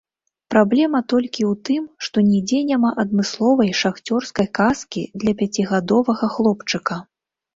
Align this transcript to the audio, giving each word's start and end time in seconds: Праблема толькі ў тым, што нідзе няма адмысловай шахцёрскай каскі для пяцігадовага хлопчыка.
Праблема 0.51 0.99
толькі 1.11 1.43
ў 1.51 1.65
тым, 1.67 1.83
што 2.05 2.17
нідзе 2.29 2.61
няма 2.69 2.93
адмысловай 3.03 3.71
шахцёрскай 3.81 4.47
каскі 4.61 5.03
для 5.25 5.31
пяцігадовага 5.43 6.25
хлопчыка. 6.37 6.95